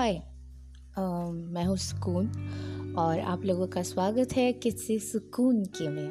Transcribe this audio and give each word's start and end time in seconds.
हाय। 0.00 0.12
मैं 1.52 1.64
हूँ 1.64 1.76
सुकून 1.76 2.94
और 2.98 3.18
आप 3.20 3.44
लोगों 3.44 3.66
का 3.66 3.82
स्वागत 3.82 4.32
है 4.32 4.52
किसी 4.52 4.98
सुकून 4.98 5.64
के 5.64 5.88
में। 5.88 6.10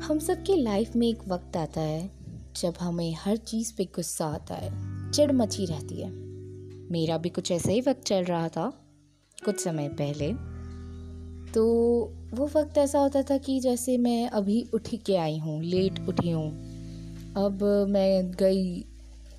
हम 0.00 0.18
सब 0.18 0.18
सबकी 0.18 0.56
लाइफ 0.62 0.96
में 0.96 1.06
एक 1.08 1.18
वक्त 1.28 1.56
आता 1.56 1.80
है 1.80 2.10
जब 2.56 2.74
हमें 2.80 3.14
हर 3.18 3.36
चीज़ 3.36 3.72
पे 3.76 3.84
गुस्सा 3.84 4.26
आता 4.26 4.54
है 4.54 4.70
चिड़ 5.10 5.32
मची 5.32 5.66
रहती 5.66 6.00
है। 6.02 6.10
मेरा 6.90 7.18
भी 7.18 7.28
कुछ 7.28 7.52
ऐसा 7.52 7.70
ही 7.72 7.80
वक्त 7.80 8.02
चल 8.02 8.24
रहा 8.24 8.48
था, 8.48 8.66
कुछ 9.44 9.60
समय 9.60 9.88
पहले। 9.88 10.32
तो 11.52 11.66
वो 12.34 12.50
वक्त 12.56 12.78
ऐसा 12.78 12.98
होता 12.98 13.22
था 13.22 13.36
कि 13.38 13.60
जैसे 13.60 13.98
मैं 13.98 14.28
अभी 14.28 14.70
उठ 14.74 14.88
के 15.06 15.16
आई 15.16 15.38
हूँ 15.38 15.62
लेट 15.62 16.08
उठी 16.08 16.30
हूँ। 16.30 16.50
अब 17.36 17.86
मैं 17.90 18.30
गई 18.30 18.84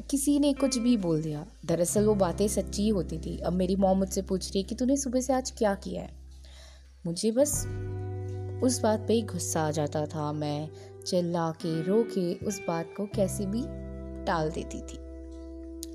किसी 0.10 0.40
ने 0.40 0.54
कुछ 0.54 0.78
भी 0.78 0.98
बोल 0.98 1.22
दिया। 1.22 1.46
दरअसल 1.66 2.06
वो 2.06 2.16
बातें 2.16 2.48
सच्ची 2.48 2.90
होती 2.90 3.18
थी। 3.18 3.38
अब 3.38 3.54
मेरी 3.54 3.76
मॉम 3.76 3.98
मुझसे 3.98 4.22
पूछ 4.22 4.50
रही 4.50 4.62
है 4.62 4.68
कि 4.68 4.76
तूने 4.76 4.98
सुबह 4.98 5.22
से 5.22 5.34
आज 5.34 5.52
क्या 5.52 5.76
किया 5.76 6.02
है? 6.02 6.10
मुझे 7.06 7.32
बस 7.32 7.68
उस 8.64 8.82
बात 8.82 9.06
पे 9.08 9.14
ही 9.14 9.22
गुस्सा 9.22 9.62
आ 9.62 9.72
जाता 9.72 10.06
था। 10.06 10.34
मैं 10.34 10.70
चिल्ला 11.06 11.52
के 11.52 11.84
रो 11.84 12.04
के 12.04 12.46
उस 12.46 12.62
बात 12.68 12.94
को 12.98 13.06
कैसे 13.06 13.46
भी 13.46 13.62
टाल 14.26 14.52
देती 14.52 14.82
थी। 14.82 15.06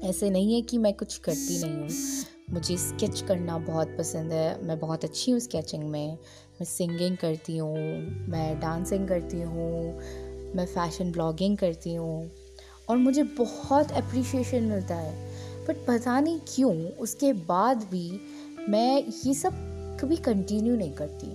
ऐसे 0.08 0.30
नहीं 0.30 0.54
है 0.54 0.62
कि 0.62 0.78
मैं 0.78 0.94
कुछ 0.94 1.18
करती 1.18 1.62
नहीं 1.62 1.74
हूँ। 1.74 1.88
मुझे 2.50 2.76
स्केच 2.76 3.20
करना 3.20 3.58
बहुत 3.58 3.88
पसंद 3.98 4.32
है। 4.32 4.64
मैं 4.64 4.78
बहुत 4.78 5.04
अच्छी 5.04 5.30
हूँ 5.30 5.40
स्केचिंग 5.40 5.84
में। 5.84 6.12
मैं 6.54 6.64
सिंगिंग 6.64 7.16
करती 7.16 7.56
हूँ। 7.56 7.76
मैं 8.28 8.60
डांसिंग 8.60 9.08
करती 9.08 9.40
हूँ। 9.40 9.98
मैं 10.56 10.66
फ़ैशन 10.66 11.12
ब्लॉगिंग 11.12 11.58
करती 11.58 11.94
हूँ। 11.94 12.30
और 12.90 12.96
मुझे 12.96 13.22
बहुत 13.22 13.92
अप्रिशिएशन 13.92 14.62
मिलता 14.62 14.94
है। 14.94 15.30
बट 15.66 15.76
पता 15.86 16.20
नहीं 16.20 16.38
क्यों, 16.48 16.74
उसके 16.98 17.32
बाद 17.32 17.84
भी 17.84 18.20
मैं 18.68 19.04
ये 19.26 19.34
सब 19.34 19.52
कभी 20.00 20.16
कंटिन्यू 20.16 20.76
नहीं 20.76 20.92
करती। 20.92 21.26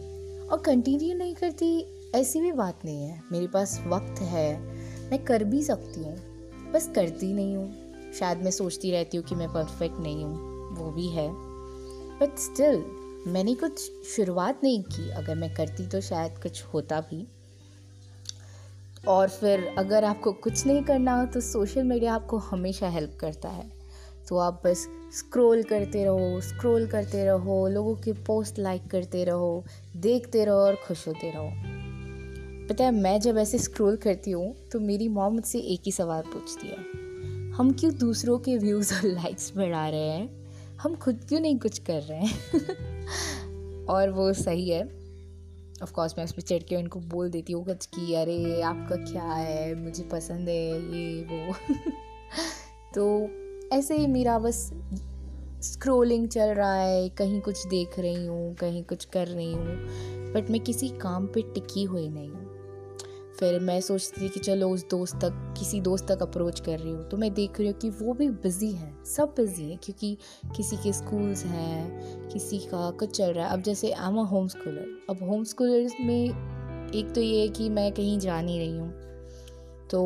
और 0.48 0.58
कंटिन्यू 0.58 1.18
नहीं 1.18 1.36
करती, 1.36 1.70
ऐसी 2.16 2.42
भी 2.42 2.52
बात 2.52 2.80
नहीं 2.86 3.04
है। 3.04 3.22
मेरे 3.32 3.48
पास 3.48 3.84
वक्त 3.88 4.22
है, 4.22 4.60
मैं 5.10 5.24
कर 5.24 5.44
भी 5.44 5.64
सकती 5.64 6.04
हूँ, 6.04 6.16
बस 6.72 6.92
करती 6.96 7.34
नहीं 7.34 7.56
हूँ। 7.56 7.74
शायद 8.20 8.38
मैं 8.38 8.52
सोचती 8.52 8.92
रहती 8.92 9.18
हूँ 9.18 9.26
कि 9.26 9.36
मैं 9.36 9.48
परफेक्ट 9.50 10.00
नहीं 10.00 10.24
हूँ, 10.24 10.76
वो 10.76 10.92
भी 10.92 11.08
है। 11.08 11.30
बट 12.20 12.38
स्टिल 12.40 12.84
मैंने 13.28 13.56
कुछ 13.56 13.92
शुरुआत 14.16 14.60
नहीं 14.64 14.84
की। 14.84 15.10
अगर 15.10 15.36
मैं 15.36 15.54
करती 15.54 15.88
तो 15.88 16.02
शायद 16.02 16.38
कुछ 16.44 16.64
होता 16.64 17.00
भी। 17.02 17.28
और 19.08 19.30
फिर 19.30 19.76
अगर 19.78 20.04
आपको 20.04 20.32
कुछ 20.32 20.66
नहीं 20.66 20.84
करना 20.84 21.20
हो 21.20 21.26
तो 21.26 21.42
सोशल 21.42 21.84
मीडिया 21.84 22.16
आपको 22.16 22.38
हमेशा 22.38 22.90
हेल्प 22.90 23.18
करता 23.20 23.50
है। 23.50 23.72
तो 24.30 24.38
आप 24.38 24.62
बस 24.66 24.88
स्क्रॉल 25.14 25.64
करते 25.64 26.06
रहो, 26.06 26.42
स्क्रॉल 26.42 26.88
करते 26.88 27.26
रहो, 27.26 27.68
लोगों 27.68 27.96
के 27.96 28.14
पोस्ट 28.14 28.60
लाइक 28.60 28.88
करते 28.92 29.24
रहो, 29.24 29.64
देखते 29.98 30.46
रहो 30.46 30.56
और 30.56 30.76
खुश 30.76 31.08
होते 31.08 31.32
रहो। 31.32 31.52
पता 32.70 32.84
है, 32.84 32.92
मैं 32.92 33.20
जब 33.20 33.38
ऐसे 33.38 33.58
स्क्रॉल 33.58 33.96
करती 33.96 34.32
हूँ 34.32 34.56
तो 34.72 34.80
मेरी 34.80 35.08
मॉम 35.08 35.34
मुझसे 35.34 35.60
एक 35.60 35.82
ही 35.86 35.92
सवाल 35.92 36.22
पूछती 36.22 36.68
है। 36.68 37.06
हम 37.52 37.76
क्यों 37.80 37.98
दूसरों 37.98 38.40
के 38.40 38.58
व्यूज़ 38.58 38.94
और 38.94 39.02
लाइक्स 39.04 39.54
बढ़ा 39.58 39.90
रहे 39.90 40.10
हैं? 40.10 40.46
हम 40.78 40.96
खुद 40.96 41.26
क्यों 41.30 41.40
नहीं 41.40 41.60
कुछ 41.60 41.80
कर 41.80 42.02
रहे 42.02 42.20
हैं? 42.20 42.40
और 43.86 44.10
वो 44.10 44.34
सही 44.34 44.70
है। 44.70 45.05
ऑफ़ 45.84 45.92
कोर्स 45.94 46.16
मैं 46.18 46.26
उस 46.26 46.32
पर 46.32 46.42
चढ़ 46.42 46.64
के 46.64 46.76
उनको 46.76 47.00
बोल 47.00 47.30
देती 47.30 47.54
हूँ 47.54 47.66
कि, 47.70 48.14
अरे, 48.14 48.62
आपका 48.62 48.96
क्या 48.96 49.24
है? 49.24 49.76
मुझे 49.76 50.04
पसंद 50.04 50.50
है 50.50 50.68
ये, 50.82 51.24
वो। 51.24 51.54
तो 52.96 53.30
ऐसे 53.76 53.98
ही 53.98 54.08
मेरा 54.08 54.40
बस 54.40 54.72
स्क्रोलिंग 55.62 56.28
चल 56.28 56.50
रहा 56.50 56.76
है, 56.76 57.10
कहीं 57.10 57.42
कुछ 57.42 57.68
देख 57.68 58.00
रही 58.00 58.26
हूँ, 58.26 58.56
कहीं 58.56 58.84
कुछ 58.84 59.06
कर 59.06 59.28
रही 59.28 59.54
हूँ 59.54 59.66
बट 60.34 60.50
मैं 60.50 60.62
किसी 60.62 60.90
काम 60.90 61.28
पे 61.28 61.42
टिकी 61.42 61.84
हुई 61.84 62.10
नहीं। 62.10 62.30
हूँ 62.30 62.45
फिर 63.40 63.60
मैं 63.60 63.80
सोचती 63.82 64.22
थी 64.22 64.28
कि 64.30 64.40
चलो 64.40 64.70
उस 64.70 64.86
दोस्त 64.90 65.16
तक 65.16 65.54
किसी 65.58 65.80
दोस्त 65.82 66.06
तक 66.08 66.22
अप्रोच 66.22 66.60
कर 66.60 66.80
रही 66.80 66.92
हूँ। 66.92 67.08
तो 67.10 67.18
मैं 67.18 67.34
देख 67.34 67.60
रही 67.60 67.68
हूँ 67.68 67.78
कि 67.80 67.90
वो 67.92 68.14
भी 68.14 68.30
बिज़ी 68.44 68.72
हैं 68.72 69.04
सब 69.06 69.34
बिज़ी 69.38 69.70
हैं 69.70 69.78
क्योंकि 69.84 70.18
किसी 70.56 70.78
के 70.78 70.94
स्कूल्स 70.94 71.44
हैं 71.46 72.30
किसी 72.30 72.60
का 72.66 72.90
कुछ 72.92 73.18
चल 73.18 73.34
रहा 73.34 73.46
है। 73.46 73.54
अब 73.54 73.62
जैसे 73.62 73.92
आम 73.92 74.20
अ 74.20 74.24
होम 74.24 74.48
स्कूलर 74.48 74.88
अब 75.10 75.24
होम 75.30 75.44
स्कूलर्स 75.44 75.94
में 76.02 76.92
एक 76.96 77.12
तो 77.16 77.22
ये 77.22 77.42
है 77.42 77.48
कि 77.50 77.70
मैं 77.70 77.92
कहीं 77.92 78.18
जा 78.20 78.42
नहीं 78.42 78.60
रही 78.60 78.78
हूँ। 78.78 78.90
तो 79.92 80.02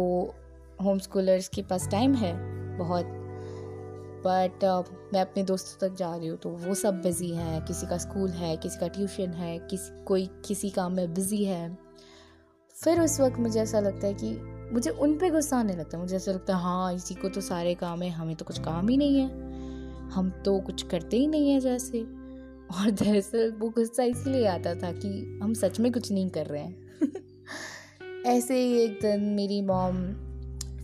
होम 0.84 1.00
स्कूलर्स 1.00 1.48
के 1.48 1.62
पास 1.62 1.88
टाइम 1.92 2.14
है 2.16 2.34
बहुत 2.78 3.18
बट 4.22 4.64
uh, 4.64 5.14
मैं 5.14 5.22
अपने 5.22 5.44
दोस्तों 5.44 5.88
तक 5.88 5.96
जा 5.96 6.16
रही 6.16 6.28
हूँ 6.28 6.38
तो 6.38 6.50
वो 6.50 6.74
सब 6.76 7.02
बिज़ी 7.02 7.30
हैं। 7.30 7.64
किसी 7.66 7.88
का 7.88 7.98
स्कूल 7.98 8.30
है 8.30 8.56
किसी 8.58 8.80
का 8.80 8.88
ट्यूशन 8.88 9.34
है 9.34 9.58
किसी 9.60 10.04
कोई 10.04 10.26
किसी 10.48 10.70
काम 10.70 10.96
में 10.96 11.14
बिज़ी 11.14 11.44
है। 11.46 11.89
फिर 12.84 13.02
उस 13.02 13.20
वक्त 13.22 13.40
मुझे 13.40 13.60
ऐसा 13.62 13.80
लगता 13.80 14.08
है 14.08 14.14
कि 14.14 14.32
मुझे 14.74 14.90
उन 14.90 15.18
पे 15.18 15.30
गुस्सा 15.30 15.58
आने 15.58 15.76
लगता 15.76 15.98
है। 15.98 16.04
मुझे 16.04 16.16
ऐसा 16.16 16.32
लगता 16.32 16.56
है 16.56 16.62
हाँ 16.64 16.94
इसी 16.94 17.16
को 17.16 17.30
तो 17.30 17.42
सारे 17.42 17.76
काम 17.76 18.02
है, 18.02 18.10
हमें 18.10 18.36
तो 18.36 18.46
कुछ 18.46 18.60
काम 18.60 18.90
ही 18.90 18.98
नहीं 18.98 19.20
है। 19.20 19.28
हम 20.10 20.30
तो 20.46 20.60
कुछ 20.60 20.82
करते 20.84 21.18
ही 21.18 21.28
नहीं 21.28 21.50
है 21.50 21.60
जैसे। 21.60 22.02
और 22.70 22.92
दरअसल 22.92 23.52
वो 23.52 23.70
गुस्सा 23.70 24.04
इसलिए 24.04 24.48
आता 24.48 24.76
था 24.76 24.92
कि 24.92 25.40
हम 25.44 25.54
सच 25.54 25.80
में 25.80 25.92
कुछ 25.92 26.12
नहीं 26.12 26.30
कर 26.30 26.46
रहे 26.46 26.64
हैं। 26.64 26.90
ऐसे 28.26 28.56
ही 28.56 28.80
एक 28.80 29.00
दिन 29.02 29.22
मेरी 29.22 29.62
मॉम 29.62 30.14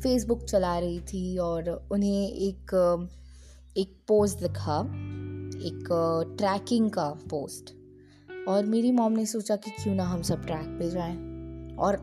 फेसबुक 0.02 0.44
चला 0.44 0.80
रही 0.80 1.00
थी 1.00 1.38
और 1.38 1.88
उन्हें 1.92 2.30
एक 2.30 2.76
एक 3.78 3.96
पोस्ट 4.08 4.40
दिखा, 4.40 4.80
एक 5.66 5.88
ट्रैकिंग 6.38 6.92
का 6.92 7.10
पोस्ट 7.10 7.74
और 8.48 8.66
मेरी 8.66 8.92
मॉम 8.92 9.12
ने 9.12 9.26
सोचा 9.26 9.56
कि 9.56 9.72
क्यों 9.72 9.96
ना 9.96 10.04
हम 10.04 10.22
सब 10.22 10.46
ट्रैक 10.46 10.68
पे 10.80 10.90
जाएँ। 10.90 11.25
और 11.80 11.96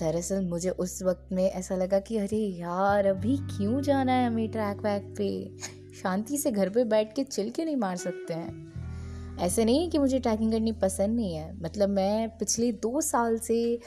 दरअसल 0.00 0.46
मुझे 0.46 0.70
उस 0.70 1.02
वक्त 1.02 1.28
में 1.32 1.50
ऐसा 1.50 1.76
लगा 1.76 1.98
कि, 1.98 2.16
अरे 2.16 2.36
यार, 2.36 3.06
अभी 3.06 3.36
क्यों 3.36 3.82
जाना 3.82 4.12
है 4.12 4.26
हमें 4.26 4.50
ट्रैक 4.50 4.76
वैक 4.76 5.14
पे? 5.18 5.56
शांति 6.02 6.38
से 6.38 6.50
घर 6.50 6.68
पे 6.68 6.84
बैठ 6.84 7.14
के 7.14 7.24
चिल 7.24 7.50
के 7.50 7.64
नहीं 7.64 7.76
मार 7.76 7.96
सकते 7.96 8.34
हैं? 8.34 8.70
ऐसे 9.38 9.64
नहीं 9.64 9.80
है 9.80 9.88
कि 9.88 9.98
मुझे 9.98 10.18
ट्रैकिंग 10.18 10.52
करनी 10.52 10.72
पसंद 10.72 11.16
नहीं 11.16 11.34
है। 11.34 11.62
मतलब 11.62 11.88
मैं 11.88 12.28
पिछले 12.28 12.72
दो 12.72 13.00
साल 13.00 13.38
से 13.38 13.80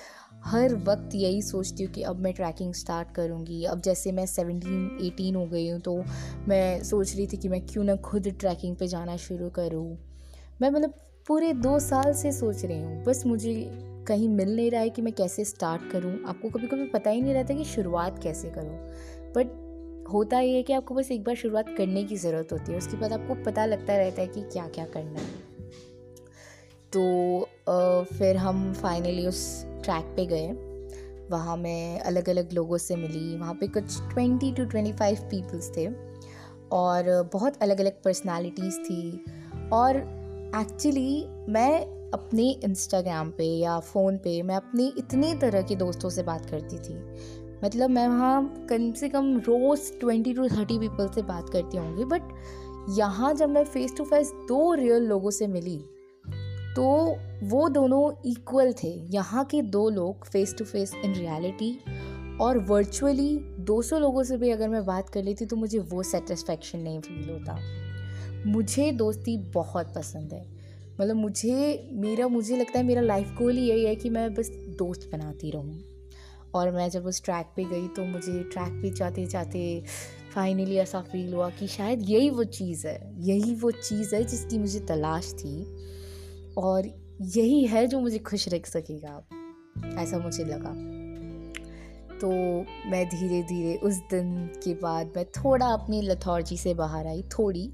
हर 0.44 0.76
वक्त 0.76 1.16
यही 1.16 1.42
सोचती 1.42 1.84
हूँ 1.84 1.94
कि 1.94 2.02
अब 2.04 2.16
मैं 2.16 2.34
ट्रैकिंग 2.34 2.74
स्टार्ट 2.74 3.12
करूँगी। 3.12 3.64
अब 3.64 3.82
जैसे 3.82 4.12
मैं 4.12 4.26
सेवनटीन 4.26 4.98
एटीन 5.02 5.36
हो 5.36 5.46
गई 5.46 5.70
हूँ 5.70 5.80
तो 5.80 6.04
मैं 6.48 6.84
सोच 6.84 7.16
रही 7.16 7.28
थी 7.28 7.38
कि 7.38 7.50
मैं 7.50 7.66
क्यों 7.66 7.84
ना 7.84 7.96
खुद 7.96 8.28
ट्रैकिंग 8.40 8.76
पे 8.76 8.88
जाना 8.88 9.18
शुरू 9.18 9.50
करूँ। 9.50 9.98
मैं 10.62 10.70
मतलब 10.70 10.94
पूरे 11.28 11.54
दो 11.54 11.80
साल 11.80 12.14
से 12.14 12.32
सोच 12.32 12.66
रही 12.66 12.82
हूँ। 12.82 13.04
बस 13.04 13.26
मुझे 13.26 13.72
कहीं 14.08 14.30
मिल 14.30 14.56
नहीं 14.56 14.72
रहा 14.72 14.82
है 14.82 14.90
कि 14.90 15.02
मैं 15.02 15.14
कैसे 15.14 15.46
स्टार्ट 15.46 15.92
करूँ, 15.92 16.24
आपको 16.26 16.50
कभी 16.50 16.68
कभी 16.68 16.86
पता 16.86 17.10
ही 17.10 17.22
नहीं 17.22 17.34
रहता 17.34 17.54
कि 17.54 17.64
शुरुआत 17.64 18.24
कैसे 18.24 18.50
करूँ। 18.50 18.76
बट 19.36 19.64
होता 20.14 20.40
ये 20.40 20.56
है 20.56 20.64
कि 20.64 20.74
आपको 20.74 20.96
बस 20.96 21.12
एक 21.12 21.24
बार 21.24 21.36
शुरुआत 21.36 21.66
करने 21.78 22.04
की 22.04 22.16
ज़रूरत 22.18 22.48
होती 22.52 22.72
है, 22.72 22.78
उसके 22.78 22.98
बाद 22.98 23.14
आपको 23.14 23.44
पता 23.44 23.66
लगता 23.66 23.98
रहता 23.98 24.22
है 24.22 24.28
कि 24.28 24.42
क्या 24.42 24.68
क्या 24.68 24.86
करना 24.86 25.20
है। 25.20 25.54
तो 26.94 27.40
फिर 28.04 28.38
हम 28.38 28.74
फाइनली 28.74 29.28
उस 29.28 29.66
ट्रैक 29.66 30.06
पे 30.06 30.26
गए। 30.26 30.52
वहाँ 31.30 31.58
मैं 31.58 32.00
अलग 32.00 32.30
अलग 32.30 32.54
लोगों 32.54 32.78
से 32.78 32.96
मिली, 32.96 33.38
वहाँ 33.38 33.54
पे 33.54 33.68
कुछ 33.68 34.02
twenty 34.02 34.52
two 34.52 34.66
twenty 34.66 34.94
five 34.94 35.18
peoples 35.24 35.78
थे। 35.78 36.14
और 36.72 37.30
बहुत 37.34 37.58
अलग 37.62 37.80
अलग 37.82 38.02
पर्सनालिटीज़ 38.04 38.80
थी। 38.80 39.26
और 39.74 40.23
एक्चुअली 40.56 41.26
मैं 41.50 41.80
अपने 42.14 42.44
इंस्टाग्राम 42.64 43.30
पे 43.32 43.46
या 43.46 43.80
फ़ोन 43.80 44.18
पे 44.18 44.42
मैं 44.42 44.56
अपनी 44.56 44.88
इतनी 44.98 45.34
तरह 45.34 45.62
के 45.62 45.76
दोस्तों 45.76 46.10
से 46.10 46.24
बात 46.24 46.46
करती 46.50 46.78
थी। 46.78 46.94
मतलब 47.64 47.90
मैं 47.90 48.08
वहाँ 48.08 48.68
कम 48.70 48.92
से 48.94 49.10
कम 49.10 49.36
रोज़ 49.38 49.92
ट्वेंटी 50.00 50.34
टू 50.34 50.48
थर्टी 50.48 50.78
पीपल 50.80 51.08
से 51.08 51.22
बात 51.22 51.50
करती 51.50 51.78
होंगी 51.78 52.06
बट 52.06 52.22
यहाँ 52.98 53.34
जब 53.34 53.50
मैं 53.50 53.64
फ़ेस 53.64 53.94
टू 53.98 54.04
फेस 54.04 54.32
दो 54.48 54.74
रियल 54.74 55.04
लोगों 55.04 55.32
से 55.32 55.48
मिली 55.48 55.78
तो 56.76 56.86
वो 57.48 57.68
दोनों 57.70 58.30
इक्वल 58.32 58.74
थे। 58.74 58.94
यहाँ 59.10 59.46
के 59.46 59.62
दो 59.62 59.90
लोग 59.90 60.26
face 60.26 60.56
to 60.58 60.66
face 60.66 60.94
in 60.96 61.14
reality 61.14 61.78
और 62.42 62.58
वर्चुअली 62.68 63.38
200 63.62 64.00
लोगों 64.00 64.24
से 64.24 64.38
भी 64.38 64.50
अगर 64.50 64.70
मैं 64.70 64.86
बात 64.86 65.10
कर 65.10 65.24
लेती 65.24 65.46
तो 65.46 65.56
मुझे 65.56 65.80
वो 65.80 66.04
सेटिस्फेक्शन 66.04 66.80
नहीं 66.80 67.00
फील 67.00 67.30
होता। 67.30 67.58
मुझे 68.46 68.92
दोस्ती 68.92 69.38
बहुत 69.38 69.94
पसंद 69.96 70.34
है। 70.34 70.46
मतलब 71.02 71.16
मुझे, 71.16 71.90
मेरा, 71.92 72.28
मुझे 72.28 72.58
लगता 72.58 72.80
है 72.80 72.86
मेरा 72.86 73.02
लाइफ 73.02 73.28
गोल 73.28 73.58
ही 73.58 73.70
यही 73.70 73.86
है 73.86 73.96
कि 73.96 74.10
मैं 74.10 74.34
बस 74.34 74.50
दोस्त 74.50 75.10
बनाती 75.12 75.52
रहूँ। 75.52 75.84
और 76.54 76.72
मैं 76.72 76.90
जब 76.90 77.06
उस 77.06 77.24
ट्रैक 77.24 77.46
पे 77.56 77.64
गई 77.64 77.88
तो 77.88 78.06
मुझे 78.06 78.44
ट्रैक 78.44 78.82
पे 78.82 78.90
जाते 78.90 79.26
जाते 79.26 79.84
फाइनली 80.36 80.76
ऐसा 80.76 81.02
फील 81.02 81.34
हुआ 81.34 81.50
कि 81.50 81.68
शायद 81.68 82.10
यही 82.10 82.30
वो 82.30 82.44
चीज़ 82.44 82.88
है। 82.88 83.14
यही 83.20 83.56
वो 83.56 83.72
चीज़ 83.72 84.16
है 84.16 84.24
जिसकी 84.24 84.58
मुझे 84.58 84.80
तलाश 84.80 85.34
थी। 85.34 85.78
और 86.58 86.86
यही 87.22 87.66
है 87.66 87.88
जो 87.88 88.00
मुझे 88.00 88.20
खुश 88.20 88.50
रख 88.50 88.66
सकेगा। 88.66 89.24
ऐसा 89.98 90.18
मुझे 90.18 90.44
लगा। 90.44 91.04
तो 92.20 92.30
मैं 92.90 93.06
धीरे 93.06 93.44
धीरे 93.44 93.76
उस 93.76 93.94
दिन 93.94 94.48
के 94.48 94.74
बाद 94.74 95.14
मैं 95.16 95.26
थोड़ा 95.26 95.66
अपनी 95.66 96.02
लथौर्जी 96.02 96.58
से 96.58 96.74
बाहर 96.74 97.08
आई, 97.08 97.24
थोड़ी। 97.24 97.74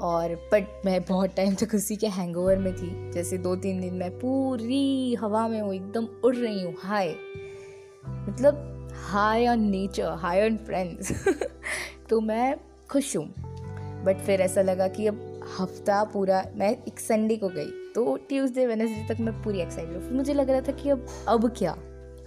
और 0.00 0.34
बट 0.52 0.84
मैं 0.84 1.00
बहुत 1.04 1.34
टाइम 1.36 1.54
तक 1.54 1.74
उसी 1.74 1.96
के 1.96 2.06
हैंगओवर 2.06 2.58
में 2.58 2.72
थी। 2.72 2.90
जैसे 3.12 3.38
दो 3.38 3.54
तीन 3.56 3.80
दिन 3.80 3.94
मैं 3.94 4.10
पूरी 4.18 5.14
हवा 5.14 5.46
में 5.48 5.60
हूँ, 5.60 5.74
एकदम 5.74 6.08
उड़ 6.24 6.34
रही 6.36 6.62
हूँ। 6.62 6.74
हाय 6.78 7.14
मतलब 8.28 8.88
high 9.04 9.46
on 9.46 9.60
nature 9.60 10.12
high 10.20 10.44
on 10.44 10.56
friends 10.56 11.12
तो 12.10 12.20
मैं 12.20 12.56
खुश 12.90 13.16
हूँ। 13.16 13.26
बट 14.04 14.18
फिर 14.26 14.40
ऐसा 14.40 14.62
लगा 14.62 14.88
कि 14.88 15.06
अब 15.06 15.24
हफ़्ता 15.58 16.02
पूरा 16.04 16.44
मैं 16.56 16.70
एक 16.88 17.00
संडे 17.00 17.36
को 17.36 17.48
गई। 17.48 17.70
तो 17.94 18.16
ट्यूसडे 18.28 18.66
वेनसडे 18.66 19.14
तक 19.14 19.20
मैं 19.20 19.34
पूरी 19.42 19.60
एक्साइटेड 19.60 19.94
हूँ। 19.94 20.02
फिर 20.02 20.12
मुझे 20.12 20.34
लग 20.34 20.50
रहा 20.50 20.60
था 20.60 20.72
कि 20.72 20.90
अब 20.90 21.06
अब 21.28 21.48
क्या? 21.58 21.76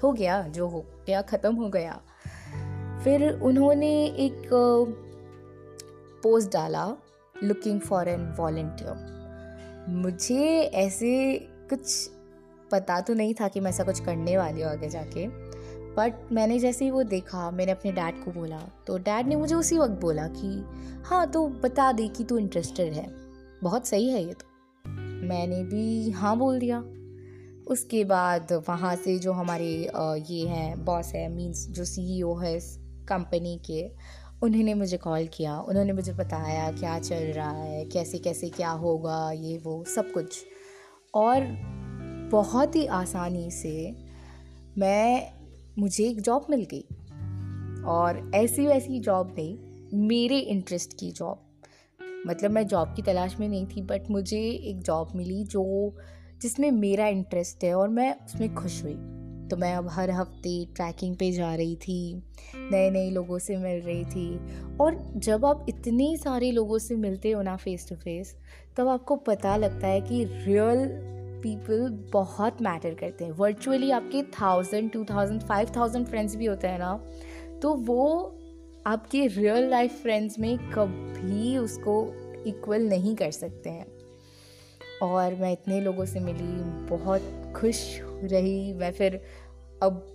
हो 0.03 0.11
गया, 0.11 0.41
जो 0.47 0.67
हो 0.67 0.85
गया, 1.07 1.21
ख़त्म 1.21 1.55
हो 1.55 1.69
गया। 1.69 1.99
फिर 3.03 3.29
उन्होंने 3.33 3.91
एक 4.05 4.49
पोस्ट 6.23 6.51
डाला 6.53 6.85
लुकिंग 7.43 7.79
फॉर 7.79 8.07
एन 8.07 8.35
वॉल्टियर 8.39 9.11
मुझे 9.89 10.59
ऐसे 10.61 11.39
कुछ 11.69 12.09
पता 12.71 13.01
तो 13.01 13.13
नहीं 13.13 13.33
था 13.33 13.47
कि 13.47 13.59
मैं 13.59 13.69
ऐसा 13.69 13.83
कुछ 13.83 13.99
करने 13.99 14.37
वाली 14.37 14.61
हूँ 14.61 14.71
आगे 14.71 14.89
जाके 14.89 15.51
बट 15.95 16.13
मैंने 16.31 16.59
जैसे 16.59 16.85
ही 16.85 16.91
वो 16.91 17.03
देखा, 17.03 17.51
मैंने 17.51 17.71
अपने 17.71 17.91
डैड 17.91 18.25
को 18.25 18.31
बोला। 18.31 18.59
तो 18.87 18.97
डैड 18.97 19.27
ने 19.27 19.35
मुझे 19.35 19.55
उसी 19.55 19.77
वक्त 19.77 19.91
बोला 19.91 20.27
कि 20.27 20.65
हाँ 21.05 21.31
तो 21.31 21.47
बता 21.47 21.91
दे 21.91 22.07
कि 22.07 22.23
तू 22.23 22.37
इंटरेस्टेड 22.37 22.93
है। 22.93 23.07
बहुत 23.63 23.87
सही 23.87 24.09
है 24.09 24.23
ये 24.23 24.33
तो। 24.33 24.45
मैंने 25.27 25.63
भी 25.63 26.11
हाँ 26.11 26.37
बोल 26.37 26.59
दिया। 26.59 26.79
उसके 27.67 28.03
बाद 28.03 28.63
वहाँ 28.69 28.95
से 28.95 29.19
जो 29.19 29.31
हमारे 29.31 29.91
ये 30.29 30.47
हैं 30.47 30.85
बॉस 30.85 31.07
है 31.07 31.29
मींस 31.29 31.67
जो 31.69 31.85
सीईओ 31.85 32.35
है 32.35 32.57
इस 32.57 32.77
कंपनी 33.07 33.61
के 33.65 33.91
उन्होंने 34.43 34.73
मुझे 34.73 34.97
कॉल 34.97 35.27
किया, 35.27 35.59
उन्होंने 35.59 35.93
मुझे 35.93 36.13
बताया 36.13 36.71
क्या 36.71 36.99
चल 36.99 37.15
रहा 37.15 37.51
है, 37.51 37.85
कैसे 37.85 38.17
कैसे, 38.17 38.49
क्या 38.49 38.69
होगा, 38.69 39.31
ये, 39.31 39.57
वो, 39.57 39.83
सब 39.83 40.11
कुछ। 40.11 40.45
और 41.15 41.41
बहुत 42.31 42.75
ही 42.75 42.85
आसानी 42.85 43.51
से 43.51 43.95
मैं, 44.77 45.33
मुझे 45.79 46.03
एक 46.03 46.21
जॉब 46.21 46.45
मिल 46.49 46.67
गई। 46.73 46.85
और 47.83 48.31
ऐसी 48.35 48.67
वैसी 48.67 48.99
जॉब 48.99 49.35
नहीं, 49.37 49.57
मेरे 49.93 50.39
इंटरेस्ट 50.39 50.99
की 50.99 51.11
जॉब 51.11 51.47
मतलब 52.27 52.51
मैं 52.51 52.67
जॉब 52.67 52.93
की 52.95 53.01
तलाश 53.01 53.39
में 53.39 53.49
नहीं 53.49 53.65
थी 53.65 53.81
बट 53.81 54.09
मुझे 54.11 54.39
एक 54.39 54.81
जॉब 54.81 55.09
मिली 55.15 55.43
जो, 55.43 55.95
जिसमें 56.41 56.71
मेरा 56.71 57.07
इंटरेस्ट 57.07 57.63
है 57.63 57.75
और 57.75 57.89
मैं 57.89 58.15
उसमें 58.25 58.55
खुश 58.55 58.83
हुई। 58.83 59.20
तो 59.51 59.57
मैं 59.57 59.73
अब 59.75 59.87
हर 59.91 60.11
हफ़्ते 60.11 60.53
ट्रैकिंग 60.75 61.15
पे 61.15 61.31
जा 61.31 61.53
रही 61.55 61.75
थी 61.77 62.01
नए 62.55 62.89
नए 62.89 63.09
लोगों 63.09 63.39
से 63.39 63.57
मिल 63.57 63.81
रही 63.81 64.03
थी। 64.05 64.77
और 64.77 64.97
जब 65.17 65.45
आप 65.45 65.65
इतने 65.69 66.15
सारे 66.17 66.51
लोगों 66.51 66.77
से 66.79 66.95
मिलते 66.97 67.31
हो 67.31 67.41
ना 67.41 67.55
फेस 67.57 67.87
टू 67.89 67.95
फेस 67.95 68.35
तब 68.77 68.87
आपको 68.87 69.15
पता 69.27 69.55
लगता 69.57 69.87
है 69.87 70.01
कि 70.01 70.23
रियल 70.25 70.87
पीपल 71.43 71.87
बहुत 72.13 72.61
मैटर 72.61 72.93
करते 72.93 73.25
हैं। 73.25 73.31
वर्चुअली 73.31 73.91
आपके 73.91 74.21
thousand 74.31 74.91
two 74.91 75.03
thousand 75.05 75.41
five 75.41 75.71
thousand 75.75 76.07
friends 76.07 76.35
भी 76.35 76.45
होते 76.45 76.67
हैं 76.67 76.79
ना 76.79 76.93
तो 77.61 77.73
वो 77.87 78.07
आपके 78.87 79.25
रियल 79.27 79.69
लाइफ 79.69 80.01
फ्रेंड्स 80.01 80.39
में 80.39 80.57
कभी 80.73 81.57
उसको 81.57 82.03
इक्वल 82.47 82.87
नहीं 82.89 83.15
कर 83.15 83.31
सकते 83.31 83.69
हैं। 83.69 83.85
और 85.01 85.35
मैं 85.35 85.51
इतने 85.51 85.79
लोगों 85.81 86.05
से 86.05 86.19
मिली, 86.19 86.87
बहुत 86.89 87.53
खुश 87.55 87.99
रही। 88.23 88.73
मैं 88.73 88.91
फिर 88.91 89.21
अब 89.83 90.05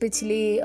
पिछले 0.00 0.58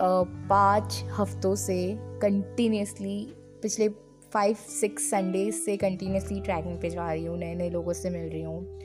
पाँच 0.49 1.03
हफ्तों 1.19 1.55
से 1.55 1.95
कंटिन्यूसली 2.21 3.33
पिछले 3.61 3.89
फाइव 4.33 4.55
सिक्स 4.55 5.09
संडे 5.09 5.51
से 5.51 5.77
कंटिन्यूसली 5.77 6.39
ट्रैकिंग 6.41 6.79
पे 6.81 6.89
जा 6.89 7.11
रही 7.11 7.25
हूँ 7.25 7.37
नए 7.37 7.53
नए 7.55 7.69
लोगों 7.69 7.93
से 7.93 8.09
मिल 8.09 8.29
रही 8.29 8.41
हूँ। 8.41 8.79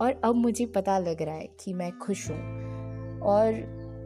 और 0.00 0.20
अब 0.24 0.34
मुझे 0.34 0.66
पता 0.66 0.98
लग 0.98 1.22
रहा 1.22 1.34
है 1.34 1.48
कि 1.60 1.72
मैं 1.72 1.90
खुश 1.98 2.30
हूँ। 2.30 3.20
और 3.20 3.54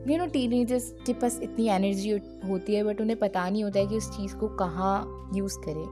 यू 0.08 0.16
नो 0.18 0.26
टीनेजर्स 0.26 0.90
के 1.06 1.12
पास 1.12 1.38
इतनी 1.42 1.68
एनर्जी 1.68 2.10
होती 2.48 2.74
है 2.74 2.84
बट 2.84 3.00
उन्हें 3.00 3.18
पता 3.18 3.48
नहीं 3.50 3.64
होता 3.64 3.80
है 3.80 3.86
कि 3.86 3.96
उस 3.96 4.10
चीज़ 4.10 4.34
को 4.36 4.48
कहाँ 4.48 5.30
यूज़ 5.34 5.58
करें। 5.58 5.84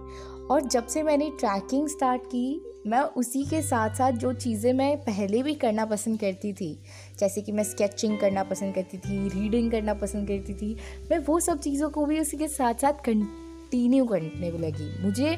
और 0.50 0.60
जब 0.60 0.86
से 0.86 1.02
मैंने 1.02 1.30
ट्रैकिंग 1.30 1.88
स्टार्ट 1.88 2.22
की, 2.22 2.60
मैं 2.86 3.00
उसी 3.00 3.44
के 3.44 3.62
साथ 3.62 3.90
साथ 3.90 4.12
जो 4.12 4.32
चीज़ें 4.32 4.72
मैं 4.72 4.96
पहले 4.96 5.42
भी 5.42 5.54
करना 5.54 5.84
पसंद 5.84 6.20
करती 6.20 6.52
थी, 6.52 6.82
जैसे 7.18 7.42
कि 7.42 7.52
मैं 7.52 7.64
स्केचिंग 7.64 8.18
करना 8.18 8.42
पसंद 8.42 8.74
करती 8.74 8.98
थी 8.98 9.28
रीडिंग 9.28 9.70
करना 9.70 9.94
पसंद 9.94 10.28
करती 10.28 10.54
थी, 10.54 10.76
मैं 11.10 11.18
वो 11.18 11.40
सब 11.40 11.60
चीज़ों 11.60 11.90
को 11.90 12.06
भी 12.06 12.20
उसी 12.20 12.36
के 12.36 12.48
साथ 12.48 12.74
साथ 12.74 12.92
कंटिन्यू 12.92 14.04
करने 14.04 14.50
लगी। 14.50 15.02
मुझे 15.02 15.34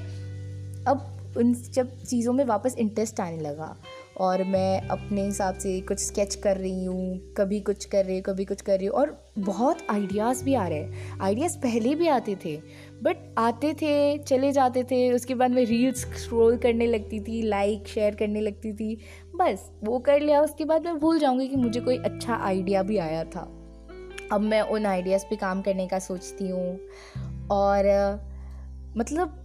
अब 0.88 1.08
उन 1.36 1.54
जब 1.54 2.02
चीज़ों 2.02 2.32
में 2.32 2.44
वापस 2.44 2.74
इंटरेस्ट 2.78 3.20
आने 3.20 3.38
लगा। 3.38 3.76
और 4.16 4.42
मैं 4.44 4.80
अपने 4.88 5.24
हिसाब 5.24 5.58
से 5.58 5.80
कुछ 5.80 5.98
स्केच 5.98 6.34
कर 6.34 6.56
रही 6.56 6.84
हूँ, 6.84 7.34
कभी 7.36 7.60
कुछ 7.60 7.84
कर 7.84 8.04
रही 8.04 8.14
हूँ, 8.14 8.22
कभी 8.22 8.44
कुछ 8.44 8.60
कर 8.60 8.78
रही 8.78 8.86
हूँ 8.86 8.94
और 8.96 9.16
बहुत 9.38 9.78
आइडियाज़ 9.90 10.44
भी 10.44 10.54
आ 10.54 10.66
रहे 10.68 10.78
हैं। 10.78 11.18
आइडियाज़ 11.20 11.56
पहले 11.58 11.94
भी 11.94 12.08
आते 12.08 12.36
थे 12.44 12.56
बट 13.02 13.34
आते 13.38 13.72
थे, 13.74 14.18
चले 14.18 14.52
जाते 14.52 14.84
थे, 14.84 15.12
उसके 15.12 15.34
बाद 15.34 15.50
मैं 15.50 15.64
रील्स 15.64 16.00
स्क्रॉल 16.00 16.56
करने 16.56 16.86
लगती 16.86 17.20
थी 17.20 17.42
लाइक 17.42 17.88
शेयर 17.88 18.14
करने 18.14 18.40
लगती 18.40 18.72
थी, 18.72 18.94
बस 19.36 19.70
वो 19.84 19.98
कर 19.98 20.20
लिया। 20.20 20.40
उसके 20.40 20.64
बाद 20.64 20.84
मैं 20.84 20.98
भूल 20.98 21.18
जाऊँगी 21.18 21.48
कि 21.48 21.56
मुझे 21.56 21.80
कोई 21.80 21.96
अच्छा 21.96 22.36
आइडिया 22.36 22.82
भी 22.82 22.98
आया 22.98 23.24
था। 23.24 23.40
अब 24.32 24.40
मैं 24.40 24.60
उन 24.62 24.86
आइडियाज़ 24.86 25.24
पे 25.30 25.36
काम 25.36 25.62
करने 25.62 25.86
का 25.88 25.98
सोचती 25.98 26.48
हूँ 26.48 26.78
और 27.50 27.86
मतलब 28.96 29.38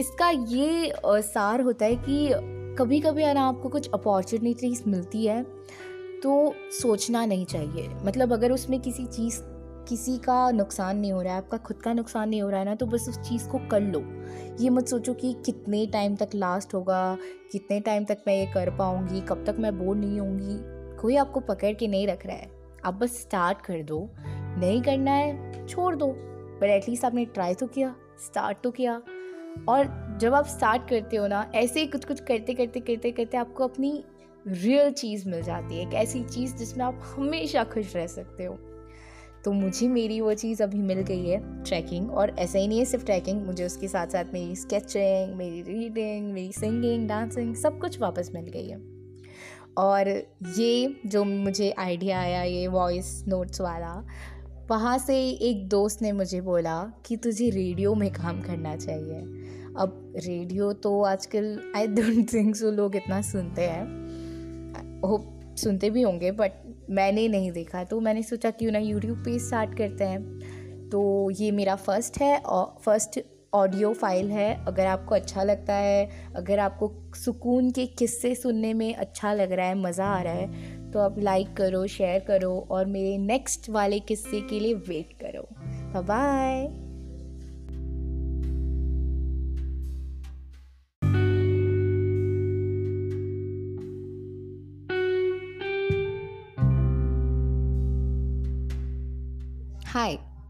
इसका 0.00 0.28
ये 0.30 0.92
सार 1.22 1.60
होता 1.60 1.84
है 1.84 1.96
कि 1.98 2.60
कभी 2.78 3.00
कभी 3.00 3.22
अगर 3.22 3.36
आपको 3.36 3.68
कुछ 3.68 3.90
अपॉर्चुनिटीज़ 3.94 4.82
मिलती 4.86 5.26
है 5.26 5.42
तो 6.22 6.54
सोचना 6.82 7.24
नहीं 7.26 7.46
चाहिए। 7.46 7.88
मतलब 8.04 8.32
अगर 8.32 8.52
उसमें 8.52 8.80
किसी 8.80 9.06
चीज़, 9.06 9.40
किसी 9.88 10.18
का 10.18 10.50
नुकसान 10.50 10.98
नहीं 10.98 11.12
हो 11.12 11.22
रहा 11.22 11.32
है, 11.32 11.38
आपका 11.38 11.56
खुद 11.56 11.76
का 11.76 11.92
नुकसान 11.92 12.28
नहीं 12.28 12.42
हो 12.42 12.50
रहा 12.50 12.58
है 12.58 12.64
ना 12.64 12.74
तो 12.74 12.86
बस 12.86 13.06
उस 13.08 13.18
चीज़ 13.18 13.48
को 13.48 13.58
कर 13.58 13.80
लो। 13.80 14.02
ये 14.64 14.70
मत 14.70 14.86
सोचो 14.86 15.14
कि 15.14 15.36
कितने 15.46 15.86
टाइम 15.86 16.16
तक 16.16 16.28
लास्ट 16.34 16.74
होगा, 16.74 17.18
कितने 17.52 17.80
टाइम 17.80 18.04
तक 18.04 18.18
मैं 18.26 18.34
ये 18.34 18.46
कर 18.46 18.70
पाऊँगी, 18.70 19.20
कब 19.20 19.44
तक 19.46 19.56
मैं 19.58 19.78
बोर 19.78 19.96
नहीं 19.96 20.20
होंगी। 20.20 20.56
कोई 21.02 21.16
आपको 21.16 21.40
पकड़ 21.40 21.72
के 21.72 21.86
नहीं 21.86 22.06
रख 22.06 22.26
रहा 22.26 22.36
है। 22.36 22.50
आप 22.84 22.94
बस 22.94 23.10
स्टार्ट 23.10 23.60
कर 23.60 23.82
दो। 23.82 24.08
नहीं 24.58 24.82
करना 24.82 25.10
है, 25.10 25.66
छोड़ 25.66 25.96
दो। 25.96 26.14
पर 26.60 26.66
एटलीस्ट 26.66 27.04
आपने 27.04 27.24
ट्राई 27.24 27.54
तो 27.54 27.66
किया 27.66 27.96
स्टार्ट 28.26 28.58
तो 28.64 28.70
किया। 28.70 29.02
और 29.68 30.11
जब 30.22 30.34
आप 30.34 30.46
स्टार्ट 30.46 30.82
करते 30.88 31.16
हो 31.16 31.26
ना, 31.26 31.50
ऐसे 31.54 31.80
ही 31.80 31.86
कुछ 31.86 32.04
कुछ 32.04 32.20
करते 32.20 32.54
करते 32.54 32.80
करते 32.80 33.10
करते 33.10 33.36
आपको 33.36 33.64
अपनी 33.64 34.04
रियल 34.48 34.90
चीज़ 34.90 35.28
मिल 35.28 35.42
जाती 35.42 35.74
है, 35.74 35.88
एक 35.88 35.94
ऐसी 35.94 36.22
चीज़ 36.24 36.54
जिसमें 36.56 36.84
आप 36.84 37.00
हमेशा 37.04 37.64
खुश 37.64 37.96
रह 37.96 38.06
सकते 38.06 38.44
हो। 38.44 38.54
तो 39.44 39.52
मुझे 39.52 39.88
मेरी 39.88 40.20
वो 40.20 40.34
चीज़ 40.34 40.62
अभी 40.62 40.78
मिल 40.78 41.00
गई 41.00 41.26
है 41.26 41.64
ट्रैकिंग 41.64 42.10
और 42.10 42.30
ऐसा 42.38 42.58
ही 42.58 42.68
नहीं 42.68 42.78
है 42.78 42.84
सिर्फ़ 42.84 43.04
ट्रैकिंग 43.04 43.46
मुझे 43.46 43.64
उसके 43.66 43.88
साथ 43.88 44.06
साथ 44.06 44.24
मेरी 44.32 44.56
स्केचिंग 44.56 45.34
मेरी 45.36 45.62
रीडिंग 45.62 46.32
मेरी 46.32 46.52
सिंगिंग 46.52 47.08
डांसिंग 47.08 47.54
सब 47.54 47.78
कुछ 47.78 48.00
वापस 48.00 48.30
मिल 48.34 48.44
गई 48.44 48.68
है। 48.68 48.80
और 49.78 50.08
ये 50.58 51.00
जो 51.06 51.24
मुझे 51.24 51.70
आइडिया 51.78 52.20
आया, 52.20 52.42
ये 52.42 52.66
वॉइस 52.66 53.24
नोट्स 53.28 53.60
वाला, 53.60 54.06
वहाँ 54.70 54.98
से 54.98 55.30
एक 55.30 55.68
दोस्त 55.68 56.02
ने 56.02 56.12
मुझे 56.12 56.40
बोला 56.40 56.82
कि 57.06 57.16
तुझे 57.16 57.50
रेडियो 57.50 57.94
में 57.94 58.12
काम 58.12 58.40
करना 58.40 58.76
चाहिए। 58.76 59.24
अब 59.78 60.12
रेडियो 60.16 60.72
तो 60.72 61.00
आजकल 61.02 61.72
आई 61.76 61.86
डोंट 61.86 62.32
थिंक 62.32 62.56
सो 62.56 62.70
लोग 62.70 62.96
इतना 62.96 63.20
सुनते 63.22 63.62
हैं। 63.62 65.00
हो 65.00 65.24
सुनते 65.58 65.90
भी 65.90 66.02
होंगे 66.02 66.30
बट 66.32 66.52
मैंने 66.90 67.26
नहीं 67.28 67.50
देखा। 67.52 67.84
तो 67.84 68.00
मैंने 68.00 68.22
सोचा 68.22 68.50
क्यों 68.50 68.72
ना 68.72 68.78
यूट्यूब 68.78 69.18
पे 69.18 69.38
स्टार्ट 69.38 69.76
करते 69.78 70.04
हैं। 70.04 70.88
तो 70.90 71.30
ये 71.30 71.50
मेरा 71.50 71.74
फ़र्स्ट 71.76 72.20
है, 72.20 72.38
और 72.38 72.74
फ़र्स्ट 72.84 73.20
ऑडियो 73.54 73.92
फ़ाइल 73.92 74.30
है। 74.30 74.64
अगर 74.66 74.86
आपको 74.86 75.14
अच्छा 75.14 75.42
लगता 75.42 75.74
है, 75.74 76.08
अगर 76.36 76.58
आपको 76.58 76.92
सुकून 77.14 77.70
के 77.70 77.86
किस्से 77.86 78.34
सुनने 78.34 78.74
में 78.74 78.94
अच्छा 78.94 79.32
लग 79.34 79.52
रहा 79.52 79.66
है, 79.66 79.74
मज़ा 79.74 80.06
आ 80.06 80.20
रहा 80.22 80.32
है 80.32 80.90
तो 80.92 80.98
आप 80.98 81.18
लाइक 81.18 81.56
करो 81.56 81.86
शेयर 81.86 82.20
करो, 82.20 82.54
और 82.70 82.86
मेरे 82.86 83.18
नेक्स्ट 83.18 83.70
वाले 83.70 84.00
किस्से 84.00 84.40
के 84.40 84.60
लिए 84.60 84.74
वेट 84.74 85.12
करो। 85.22 85.48
बाय 86.02 86.66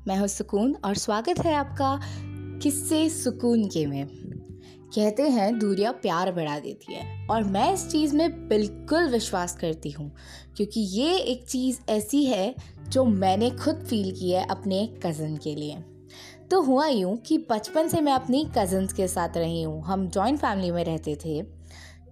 मैं 0.08 0.16
हूँ 0.16 0.26
सुकून 0.26 0.74
और 0.84 0.94
स्वागत 0.94 1.38
है 1.38 1.54
आपका 1.54 2.00
किस्से 2.62 3.08
सुकून 3.10 3.64
के 3.64 3.86
में। 3.86 4.06
कहते 4.94 5.22
हैं, 5.22 5.58
दूरियाँ 5.58 5.92
प्यार 5.92 6.32
बढ़ा 6.32 6.58
देती 6.58 6.94
है। 6.94 7.26
और 7.26 7.44
मैं 7.44 7.72
इस 7.74 7.86
चीज़ 7.88 8.16
में 8.16 8.48
बिल्कुल 8.48 9.08
विश्वास 9.08 9.56
करती 9.56 9.90
हूँ, 9.90 10.10
क्योंकि 10.56 10.80
ये 10.80 11.16
एक 11.16 11.46
चीज़ 11.46 11.78
ऐसी 11.90 12.24
है 12.24 12.54
जो 12.88 13.04
मैंने 13.04 13.50
खुद 13.50 13.84
फील 13.90 14.10
की 14.12 14.30
है 14.30 14.46
अपने 14.46 14.86
कज़न 15.06 15.36
के 15.36 15.54
लिए। 15.54 15.76
तो 16.50 16.62
हुआ 16.62 16.86
यूँ 16.86 17.16
कि 17.16 17.38
बचपन 17.50 17.88
से 17.88 18.00
मैं 18.00 18.12
अपनी 18.12 18.44
कज़न्स 18.58 18.92
के 18.92 19.08
साथ 19.08 19.36
रही 19.36 19.62
हूँ। 19.62 19.82
हम 19.84 20.08
जॉइंट 20.08 20.38
फैमिली 20.38 20.70
में 20.70 20.84
रहते 20.84 21.16
थे 21.16 21.42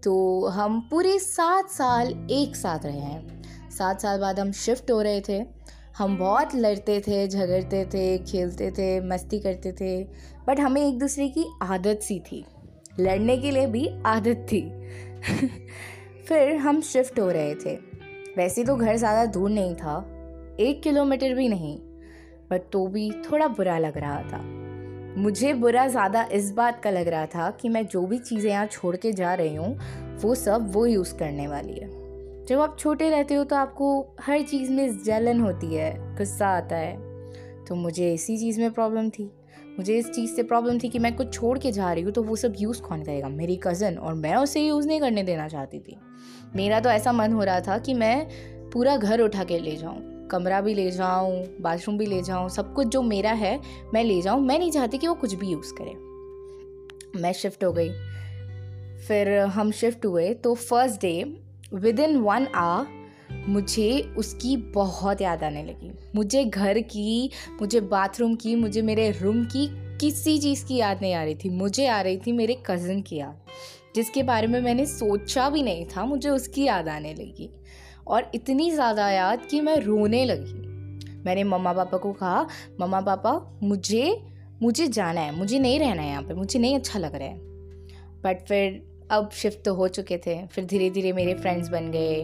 तो 0.05 0.47
हम 0.47 0.81
पूरे 0.81 1.19
सात 1.19 1.71
साल 1.71 2.29
एक 2.31 2.57
साथ 2.57 2.87
रहे 2.87 3.01
हैं। 3.01 3.71
सात 3.71 4.01
साल 4.01 4.21
बाद 4.21 4.41
हम 4.41 4.53
शिफ्ट 4.53 4.91
हो 4.91 5.01
रहे 5.03 5.21
थे। 5.21 5.43
हम 6.01 6.17
बहुत 6.19 6.55
लड़ते 6.55 7.01
थे, 7.01 7.29
झगड़ते 7.29 7.85
थे, 7.85 8.19
खेलते 8.19 8.71
थे, 8.71 9.01
मस्ती 9.01 9.39
करते 9.39 9.73
थे 9.73 10.05
बट 10.47 10.61
हमें 10.61 10.89
एक 10.89 10.99
दूसरे 10.99 11.29
की 11.29 11.45
आदत 11.63 12.01
सी 12.03 12.21
थी। 12.21 12.45
लड़ने 13.01 13.37
के 13.37 13.51
लिए 13.51 13.67
भी 13.67 13.89
आदत 14.07 14.47
थी। 14.53 14.61
फिर 16.29 16.57
हम 16.57 16.81
शिफ्ट 16.81 17.21
हो 17.21 17.31
रहे 17.31 17.55
थे। 17.55 17.75
वैसे 18.37 18.65
तो 18.65 18.77
घर 18.77 18.97
ज़्यादा 18.97 19.25
दूर 19.25 19.51
नहीं 19.51 19.75
था। 19.75 19.99
एक 20.61 20.83
किलोमीटर 20.83 21.35
भी 21.35 21.49
नहीं। 21.49 21.79
बट 22.51 22.63
तो 22.73 22.87
भी 22.87 23.11
थोड़ा 23.11 23.49
बुरा 23.49 23.79
लग 23.79 23.99
रहा 23.99 24.23
था। 24.23 24.43
मुझे 25.21 25.55
बुरा 25.55 25.87
ज़्यादा 25.89 26.29
इस 26.33 26.53
बात 26.53 26.83
का 26.83 26.91
लग 26.91 27.09
रहा 27.09 27.27
था 27.27 27.51
कि 27.51 27.69
मैं 27.69 27.87
जो 27.87 28.07
भी 28.07 28.19
चीज़ें 28.19 28.51
यहाँ 28.51 28.67
छोड़ 28.67 28.97
के 28.97 29.13
जा 29.13 29.35
रही 29.35 29.55
हूँ, 29.55 29.79
वो 30.21 30.35
सब 30.35 30.73
वो 30.73 30.87
यूज़ 30.87 31.15
करने 31.15 31.49
वाली 31.49 31.75
है। 31.75 32.00
जब 32.51 32.61
आप 32.61 32.77
छोटे 32.79 33.09
रहते 33.11 33.35
हो 33.35 33.43
तो 33.45 33.57
आपको 33.57 34.17
हर 34.21 34.43
चीज़ 34.43 34.71
में 34.73 35.03
जलन 35.05 35.41
होती 35.41 35.67
है, 35.67 36.17
गुस्सा 36.17 36.47
आता 36.49 36.77
है। 36.77 36.97
तो 37.65 37.75
मुझे 37.75 38.13
इसी 38.15 38.37
चीज़ 38.39 38.61
में 38.61 38.71
प्रॉब्लम 38.71 39.11
थी। 39.11 39.31
मुझे 39.79 39.99
इस 39.99 40.11
चीज़ 40.11 40.31
से 40.31 40.43
प्रॉब्लम 40.43 40.79
थी 40.79 40.89
कि 40.89 40.99
मैं 40.99 41.15
कुछ 41.17 41.33
छोड़ 41.35 41.59
के 41.59 41.73
जा 41.73 41.93
रही 41.93 42.03
हूँ 42.03 42.13
तो 42.13 42.23
वो 42.23 42.37
सब 42.37 42.55
यूज़ 42.59 42.81
कौन 42.83 43.03
करेगा? 43.03 43.29
मेरी 43.29 43.57
कज़न 43.57 43.97
और 43.97 44.15
मैं 44.15 44.35
उसे 44.37 44.61
यूज़ 44.61 44.89
नहीं 44.89 45.01
करने 45.01 45.23
देना 45.23 45.49
चाहती 45.49 45.79
थी। 45.79 45.97
मेरा 46.57 46.81
तो 46.81 46.91
ऐसा 46.91 47.13
मन 47.13 47.33
हो 47.33 47.45
रहा 47.45 47.61
था 47.61 47.79
कि 47.79 47.95
मैं 47.95 48.27
पूरा 48.71 48.97
घर 48.97 49.21
उठा 49.21 49.45
के 49.45 49.59
ले 49.59 49.77
जाऊँ, 49.77 50.27
कमरा 50.29 50.61
भी 50.61 50.75
ले 50.75 50.91
जाऊँ 50.91 51.45
बाथरूम 51.61 51.99
भी 51.99 52.07
ले 52.07 52.23
जाऊँ, 52.23 52.49
सब 52.49 52.75
कुछ 52.75 52.87
जो 52.87 53.03
मेरा 53.03 53.33
है 53.33 53.59
मैं 53.95 54.03
ले 54.05 54.21
जाऊँ। 54.23 54.41
मैं 54.41 54.59
नहीं 54.59 54.71
चाहती 54.71 54.99
कि 54.99 55.07
वो 55.07 55.15
कुछ 55.15 55.35
भी 55.35 55.49
यूज़ 55.49 55.73
करे। 55.81 57.21
मैं 57.21 57.33
शिफ्ट 57.33 57.65
हो 57.65 57.73
गई। 57.73 57.91
फिर 58.99 59.39
हम 59.39 59.71
शिफ्ट 59.71 60.07
हुए 60.07 60.35
तो 60.35 60.55
first 60.55 61.01
day 61.01 61.50
within 62.01 62.17
one 62.17 62.47
hour 62.47 62.99
मुझे 63.49 64.15
उसकी 64.19 64.57
बहुत 64.57 65.21
याद 65.21 65.43
आने 65.45 65.63
लगी। 65.63 65.91
मुझे 66.15 66.45
घर 66.45 66.81
की, 66.81 67.31
मुझे 67.61 67.81
बाथरूम 67.81 68.35
की, 68.35 68.55
मुझे 68.55 68.83
मेरे 68.83 69.11
रूम 69.11 69.45
की 69.45 69.67
किसी 69.99 70.39
चीज़ 70.39 70.65
की 70.67 70.77
याद 70.77 70.99
नहीं 71.03 71.15
आ 71.15 71.25
रही 71.25 71.35
थी। 71.35 71.51
मुझे 71.51 71.87
आ 71.87 72.01
रही 72.01 72.17
थी 72.17 72.33
मेरे 72.33 72.63
कज़न 72.67 73.01
की 73.03 73.17
याद, 73.17 73.41
जिसके 73.95 74.23
बारे 74.23 74.47
में 74.47 74.61
मैंने 74.61 74.87
सोचा 74.87 75.49
भी 75.51 75.63
नहीं 75.63 75.87
था, 75.87 76.05
मुझे 76.05 76.31
उसकी 76.31 76.65
याद 76.65 76.89
आने 76.89 77.15
लगी। 77.15 77.51
और 78.07 78.31
इतनी 78.35 78.71
ज़्यादा 78.71 79.11
याद 79.11 79.47
कि 79.51 79.61
मैं 79.61 79.77
रोने 79.77 80.25
लगी। 80.25 80.69
मैंने 81.25 81.45
मम्मा 81.45 81.73
पापा 81.73 81.99
को 81.99 82.13
कहा, 82.13 82.47
मम्मा 82.81 83.01
पापा, 83.01 83.59
मुझे 83.63 84.23
मुझे 84.63 84.87
जाना 84.87 85.21
है, 85.21 85.37
मुझे 85.37 85.59
नहीं 85.59 85.79
रहना 85.79 86.03
है 86.03 86.09
यहाँ 86.09 86.23
पे, 86.23 86.35
मुझे 86.35 86.59
नहीं 86.59 86.75
अच्छा 86.75 86.99
लग 86.99 87.15
रहा 87.15 87.29
है। 87.29 87.39
बट 88.25 88.47
फिर 88.49 88.91
अब 89.11 89.31
शिफ्ट 89.31 89.65
तो 89.65 89.75
हो 89.75 89.89
चुके 89.89 90.19
थे, 90.19 90.47
फिर 90.47 90.65
धीरे 90.65 90.91
धीरे 90.91 91.13
मेरे 91.13 91.35
फ्रेंड्स 91.35 91.69
बन 91.69 91.91
गए। 91.91 92.23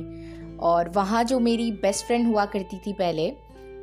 और 0.61 0.89
वहाँ 0.89 1.25
जो 1.25 1.41
मेरी 1.41 1.73
बेस्ट 1.73 2.07
फ्रेंड 2.07 2.27
हुआ 2.27 2.45
करती 2.45 2.79
थी 2.79 2.93
पहले, 2.93 3.33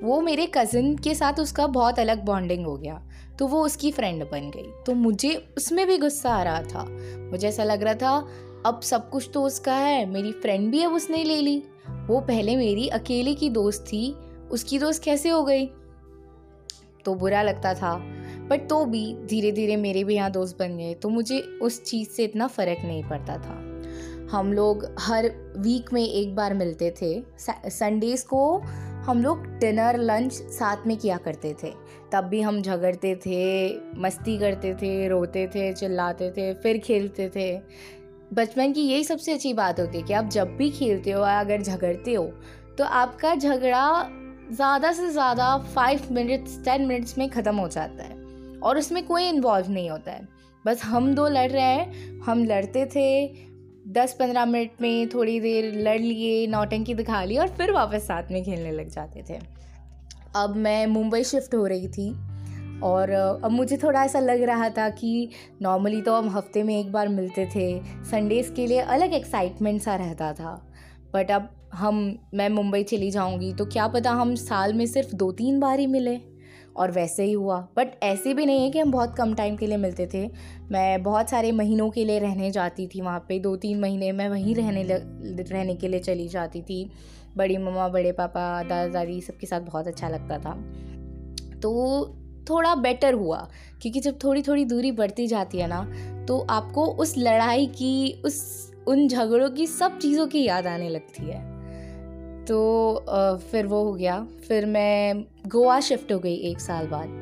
वो 0.04 0.22
मेरे 0.22 0.52
कज़न 0.54 0.96
के 0.96 1.16
साथ 1.16 1.40
उसका 1.40 1.68
बहुत 1.68 2.00
अलग 2.00 2.26
बॉन्डिंग 2.26 2.66
हो 2.66 2.78
गया। 2.78 3.04
तो 3.40 3.48
वो 3.48 3.66
उसकी 3.66 3.92
फ्रेंड 3.92 4.24
बन 4.24 4.52
गई। 4.56 4.84
तो 4.86 4.94
मुझे 4.94 5.54
उसमें 5.58 5.88
भी 5.88 5.98
गुस्सा 5.98 6.36
आ 6.36 6.44
रहा 6.44 6.62
था। 6.62 6.86
मुझे 7.32 7.48
ऐसा 7.48 7.64
लग 7.64 7.84
रहा 7.84 7.94
था, 7.94 8.28
अब 8.66 8.82
सब 8.82 9.10
कुछ 9.10 9.30
तो 9.34 9.44
उसका 9.44 9.76
है, 9.76 10.06
मेरी 10.06 10.32
फ्रेंड 10.32 10.72
भी 10.72 10.84
अब 10.84 10.94
उसने 10.94 11.24
ले 11.24 11.42
ली। 11.42 11.64
वो 11.90 12.20
पहले 12.20 12.56
मेरी 12.56 12.88
अकेले 12.88 13.34
की 13.34 13.50
दोस्त 13.50 13.86
थी, 13.88 14.16
उसकी 14.52 14.80
दोस्त 14.80 15.04
कैसे 15.04 15.30
हो 15.30 15.44
गई? 15.44 15.66
तो 17.06 17.16
बुरा 17.16 17.42
लगता 17.42 17.74
था। 17.74 18.23
बट 18.50 18.68
तो 18.70 18.84
भी 18.86 19.06
धीरे 19.30 19.52
धीरे 19.52 19.76
मेरे 19.78 20.04
भी 20.04 20.16
यहाँ 20.16 20.32
दोस्त 20.32 20.58
बन 20.60 20.78
गए 20.78 20.94
तो 20.94 21.10
मुझे 21.10 21.40
उस 21.62 21.84
चीज़ 21.84 22.10
से 22.10 22.24
इतना 22.24 22.48
फ़र्क 22.48 22.86
नहीं 22.86 23.04
पड़ता 23.04 23.38
था। 23.38 23.60
हम 24.32 24.52
लोग 24.54 24.86
हर 25.00 25.30
वीक 25.58 25.94
में 25.94 26.02
एक 26.04 26.36
बार 26.36 26.54
मिलते 26.54 26.94
थे। 27.02 27.14
संडेज़ 27.40 28.26
को 28.28 28.58
हम 29.06 29.22
लोग 29.24 29.46
डिनर 29.60 29.98
लंच 30.00 30.34
साथ 30.34 30.88
में 30.88 30.96
किया 30.98 31.18
करते 31.18 31.54
थे। 31.64 31.72
तब 32.12 32.24
भी 32.24 32.42
हम 32.42 32.62
झगड़ते 32.62 33.16
थे, 33.16 34.00
मस्ती 34.00 34.38
करते 34.38 34.74
थे, 34.74 35.08
रोते 35.08 35.46
थे, 35.48 35.72
चिल्लाते 35.74 36.32
थे, 36.32 36.54
फिर 36.54 36.78
खेलते 36.78 37.30
थे। 37.36 37.52
बचपन 38.34 38.72
की 38.74 38.82
यही 38.82 39.04
सबसे 39.04 39.34
अच्छी 39.34 39.54
बात 39.54 39.80
होती 39.80 39.98
है 39.98 40.04
कि 40.04 40.14
आप 40.14 40.30
जब 40.30 40.56
भी 40.58 40.70
खेलते 40.72 41.12
हो 41.12 41.22
या 41.22 41.40
अगर 41.40 41.62
झगड़ते 41.62 42.14
हो 42.14 42.26
तो 42.78 42.84
आपका 42.84 43.36
झगड़ा 43.36 44.10
ज़्यादा 44.52 44.92
से 44.92 45.10
ज़्यादा 45.10 45.58
फाइव 45.76 46.08
मिनट्स 46.12 46.58
टेन 46.66 46.86
मिनट्स 46.86 47.18
में 47.18 47.30
ख़त्म 47.30 47.56
हो 47.56 47.68
जाता 47.68 48.04
है। 48.04 48.23
और 48.64 48.78
उसमें 48.78 49.06
कोई 49.06 49.28
इन्वॉल्व 49.30 49.70
नहीं 49.70 49.90
होता 49.90 50.12
है। 50.12 50.28
बस 50.66 50.84
हम 50.84 51.14
दो 51.16 51.28
लड़ 51.28 51.50
रहे 51.52 51.64
हैं, 51.64 52.22
हम 52.22 52.44
लड़ते 52.46 52.86
थे 52.86 53.28
दस 53.94 54.16
पंद्रह 54.20 54.46
मिनट 54.46 54.82
में 54.82 55.10
थोड़ी 55.10 55.40
देर 55.40 55.74
लड़ 55.78 56.00
लिए, 56.00 56.46
नौटंकी 56.48 56.94
दिखा 56.94 57.24
ली 57.24 57.38
और 57.38 57.48
फिर 57.48 57.72
वापस 57.72 58.08
साथ 58.08 58.32
में 58.32 58.44
खेलने 58.44 58.72
लग 58.72 58.90
जाते 58.90 59.24
थे। 59.30 59.40
अब 60.36 60.56
मैं 60.56 60.86
मुंबई 60.88 61.24
शिफ्ट 61.24 61.56
हो 61.56 61.66
रही 61.66 61.88
थी 61.88 62.10
और, 62.82 63.10
अब 63.10 63.52
मुझे 63.52 63.78
थोड़ा 63.78 64.04
ऐसा 64.04 64.20
लग 64.20 64.42
रहा 64.42 64.70
था 64.70 64.90
कि 64.90 65.30
नॉर्मली 65.62 66.02
तो 66.02 66.16
हम 66.16 66.30
हफ़्ते 66.30 66.64
में 66.64 66.80
एक 66.80 66.92
बार 66.92 67.08
मिलते 67.08 67.46
थे 67.46 67.68
संडेज़ 68.04 68.52
के 68.54 68.68
लिए 68.68 68.80
अलग 68.80 69.14
एक्साइटमेंट 69.14 69.82
सा 69.82 69.96
रहता 69.96 70.34
था। 70.34 70.54
बट 71.14 71.32
अब 71.32 71.50
हम, 71.74 72.18
मैं 72.34 72.50
मुंबई 72.50 72.84
चली 72.84 73.12
जाऊँगी 73.12 73.54
तो 73.54 73.66
क्या 73.66 73.88
पता 73.88 74.12
हम 74.12 74.36
साल 74.36 74.74
में 74.74 74.86
सिर्फ़ 74.86 75.16
दो 75.16 75.32
तीन 75.32 75.60
बार 75.60 75.80
ही 75.80 75.88
मिले। 75.88 76.16
और 76.78 76.92
वैसे 76.92 77.24
ही 77.24 77.34
हुआ। 77.34 77.58
बट 77.78 78.04
ऐसे 78.04 78.34
भी 78.34 78.46
नहीं 78.46 78.64
है 78.64 78.70
कि 78.72 78.80
हम 78.80 78.92
बहुत 78.92 79.16
कम 79.16 79.34
टाइम 79.36 79.56
के 79.56 79.68
लिए 79.68 79.78
मिलते 79.78 80.08
थे। 80.14 80.30
मैं 80.72 81.04
बहुत 81.04 81.30
सारे 81.30 81.52
महीनों 81.52 81.90
के 81.90 82.06
लिए 82.06 82.20
रहने 82.20 82.52
जाती 82.52 82.88
थी 82.88 83.02
वहाँ 83.02 83.26
पे। 83.30 83.40
दो 83.40 83.56
तीन 83.56 83.80
महीने 83.80 84.12
मैं 84.12 84.30
वहीं 84.30 84.56
रहने 84.56 84.84
रहने 84.84 85.76
के 85.76 85.88
लिए 85.88 86.00
चली 86.00 86.28
जाती 86.28 86.62
थी। 86.62 86.90
बड़ी 87.38 87.58
मम्मा, 87.58 87.88
बड़े 87.88 88.12
पापा 88.12 88.64
दादा 88.64 88.88
दादी 88.88 89.22
सबके 89.22 89.48
साथ 89.48 89.62
बहुत 89.62 89.88
अच्छा 89.88 90.10
लगता 90.10 90.40
था। 90.40 90.54
तो 91.62 92.16
थोड़ा 92.50 92.76
बेटर 92.76 93.14
हुआ, 93.14 93.38
क्योंकि 93.82 94.00
जब 94.00 94.18
थोड़ी 94.24 94.42
थोड़ी 94.42 94.66
दूरी 94.66 94.92
बढ़ती 94.92 95.28
जाती 95.28 95.58
है 95.58 95.68
ना 95.68 95.84
तो 96.28 96.40
आपको 96.50 96.86
उस 96.86 97.14
लड़ाई 97.18 97.66
की, 97.68 98.22
उस, 98.26 98.72
उन 98.88 99.08
झगड़ों 99.08 99.50
की 99.50 99.68
सब 99.68 99.98
चीज़ों 100.00 100.28
की 100.28 100.44
याद 100.44 100.68
आने 100.68 100.90
लगती 100.90 101.24
है। 101.24 101.53
तो 102.48 103.40
फिर 103.52 103.66
वो 103.68 103.84
हो 103.84 103.94
गया। 103.94 104.20
फिर 104.48 104.66
मैं 104.66 105.24
गोवा 105.48 105.80
शिफ्ट 105.80 106.12
हो 106.12 106.20
गई 106.20 106.36
एक 106.50 106.60
साल 106.60 106.88
बाद। 106.88 107.22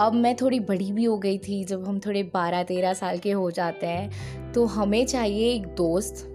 अब 0.00 0.12
मैं 0.14 0.34
थोड़ी 0.36 0.60
बड़ी 0.60 0.90
भी 0.92 1.04
हो 1.04 1.16
गई 1.18 1.38
थी, 1.38 1.62
जब 1.64 1.86
हम 1.86 1.98
थोड़े 1.98 2.22
बारह 2.34 2.62
तेरह 2.62 2.92
साल 2.94 3.18
के 3.18 3.30
हो 3.32 3.50
जाते 3.50 3.86
हैं 3.86 4.52
तो 4.52 4.64
हमें 4.66 5.04
चाहिए 5.06 5.50
एक 5.54 5.66
दोस्त, 5.76 6.26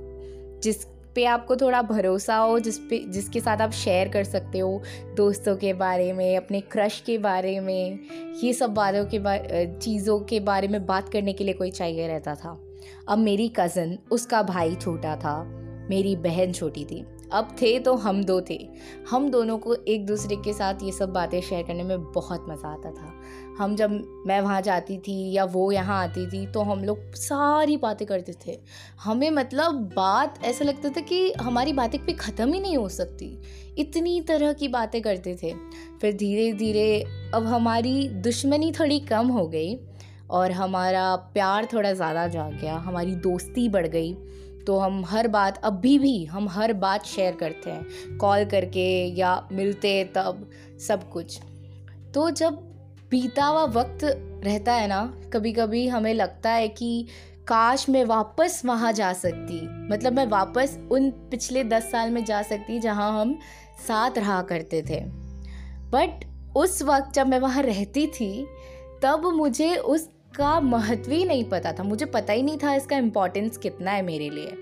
जिस 0.63 0.83
पे 1.15 1.25
आपको 1.25 1.55
थोड़ा 1.55 1.81
भरोसा 1.81 2.35
हो, 2.35 2.59
जिस 2.59 2.77
पे, 2.79 2.99
जिसके 3.07 3.39
साथ 3.39 3.61
आप 3.61 3.71
शेयर 3.73 4.09
कर 4.09 4.23
सकते 4.23 4.59
हो 4.59 4.81
दोस्तों 5.17 5.55
के 5.55 5.73
बारे 5.73 6.11
में, 6.13 6.37
अपने 6.37 6.61
क्रश 6.61 6.99
के 7.05 7.17
बारे 7.17 7.59
में, 7.59 7.99
ये 8.43 8.53
सब 8.53 8.73
बातों 8.73 9.05
के 9.05 9.19
बारे 9.19 9.65
चीज़ों 9.81 10.19
के 10.21 10.39
बारे 10.41 10.67
में 10.67 10.85
बात 10.85 11.09
करने 11.09 11.33
के 11.33 11.43
लिए 11.43 11.53
कोई 11.53 11.71
चाहिए 11.71 12.07
रहता 12.07 12.35
था। 12.35 12.57
अब 13.09 13.17
मेरी 13.17 13.47
कज़न 13.57 13.97
उसका 14.11 14.41
भाई 14.43 14.75
छोटा 14.75 15.15
था, 15.15 15.43
मेरी 15.89 16.15
बहन 16.17 16.51
छोटी 16.51 16.85
थी। 16.85 17.05
अब 17.33 17.55
थे 17.61 17.77
तो 17.79 17.93
हम 17.95 18.23
दो 18.23 18.39
थे। 18.41 18.57
हम 19.09 19.29
दोनों 19.29 19.57
को 19.57 19.75
एक 19.75 20.05
दूसरे 20.05 20.35
के 20.35 20.53
साथ 20.53 20.83
ये 20.83 20.91
सब 20.91 21.13
बातें 21.13 21.39
शेयर 21.41 21.63
करने 21.63 21.83
में 21.83 22.11
बहुत 22.11 22.45
मज़ा 22.49 22.69
आता 22.69 22.91
था। 22.91 23.13
हम 23.57 23.75
जब 23.75 23.91
मैं 24.27 24.39
वहाँ 24.41 24.61
जाती 24.61 24.97
थी 24.97 25.31
या 25.31 25.43
वो 25.45 25.71
यहाँ 25.71 26.01
आती 26.03 26.25
थी 26.27 26.45
तो 26.47 26.61
हम 26.61 26.83
लोग 26.83 27.13
सारी 27.15 27.77
बातें 27.77 28.05
करते 28.07 28.33
थे। 28.45 28.57
हमें 28.99 29.29
मतलब 29.31 29.81
बात, 29.95 30.39
ऐसा 30.43 30.65
लगता 30.65 30.89
था 30.89 31.01
कि 31.01 31.31
हमारी 31.33 31.73
बातें 31.73 31.99
भी 32.05 32.13
ख़त्म 32.13 32.53
ही 32.53 32.59
नहीं 32.59 32.77
हो 32.77 32.87
सकती। 32.89 33.37
इतनी 33.77 34.19
तरह 34.21 34.53
की 34.53 34.67
बातें 34.69 35.01
करते 35.01 35.35
थे। 35.43 35.53
फिर 36.01 36.15
धीरे 36.15 36.51
धीरे 36.53 37.03
अब 37.33 37.45
हमारी 37.45 38.07
दुश्मनी 38.21 38.71
थोड़ी 38.71 38.99
कम 39.01 39.27
हो 39.27 39.47
गई 39.47 39.75
और 40.29 40.51
हमारा 40.51 41.15
प्यार 41.33 41.67
थोड़ा 41.73 41.91
ज़्यादा 41.93 42.27
जाग 42.27 42.53
गया, 42.53 42.75
हमारी 42.75 43.15
दोस्ती 43.17 43.67
बढ़ 43.69 43.87
गई। 43.87 44.13
तो 44.67 44.77
हम 44.79 45.05
हर 45.05 45.27
बात, 45.27 45.57
अभी 45.57 45.99
भी 45.99 46.25
हम 46.25 46.49
हर 46.49 46.73
बात 46.73 47.05
शेयर 47.05 47.35
करते 47.35 47.69
हैं। 47.69 48.17
कॉल 48.17 48.45
करके 48.45 49.05
या 49.05 49.47
मिलते 49.51 50.03
तब, 50.03 50.49
सब 50.87 51.09
कुछ। 51.09 51.39
तो 52.13 52.29
जब 52.29 52.53
बीता 53.11 53.45
हुआ 53.45 53.63
वक्त 53.63 53.99
रहता 54.45 54.73
है 54.73 54.87
ना 54.87 55.13
कभी 55.33 55.53
कभी 55.53 55.87
हमें 55.87 56.13
लगता 56.13 56.51
है 56.51 56.67
कि 56.67 57.07
काश 57.47 57.89
मैं 57.89 58.05
वापस 58.05 58.61
वहाँ 58.65 58.93
जा 58.93 59.13
सकती। 59.13 59.85
मतलब 59.89 60.13
मैं 60.13 60.25
वापस 60.25 60.79
उन 60.91 61.11
पिछले 61.11 61.63
दस 61.63 61.91
साल 61.91 62.09
में 62.09 62.25
जा 62.25 62.41
सकती 62.41 62.79
जहाँ 62.79 63.21
हम 63.21 63.39
साथ 63.87 64.17
रहा 64.17 64.41
करते 64.41 64.81
थे। 64.81 65.01
बट 65.89 66.25
उस 66.55 66.81
वक्त 66.81 67.13
जब 67.13 67.27
मैं 67.27 67.39
वहाँ 67.39 67.63
रहती 67.63 68.07
थी, 68.07 68.47
तब 69.01 69.25
मुझे 69.25 69.75
उस 69.75 70.09
इसका 70.35 70.59
महत्व 70.59 71.11
ही 71.11 71.25
नहीं 71.25 71.43
पता 71.43 71.71
था। 71.71 71.83
मुझे 71.83 72.05
पता 72.05 72.33
ही 72.33 72.41
नहीं 72.43 72.57
था 72.63 72.73
इसका 72.75 72.97
इम्पोर्टेंस 72.97 73.57
कितना 73.57 73.91
है 73.91 74.01
मेरे 74.01 74.29
लिए। 74.29 74.57